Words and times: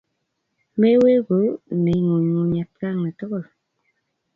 Meweku 0.79 1.39
neing'unyng'unyi 1.83 2.59
atkan 2.63 2.97
tukul. 3.17 3.43